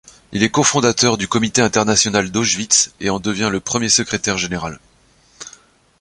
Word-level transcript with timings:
Il 0.31 0.41
est 0.41 0.49
cofondateur 0.49 1.15
du 1.15 1.27
Comité 1.27 1.61
international 1.61 2.31
d'Auschwitz 2.31 2.91
et 3.01 3.11
en 3.11 3.19
devient 3.19 3.49
le 3.51 3.59
premier 3.59 3.87
secrétaire 3.89 4.39
général. 4.39 4.79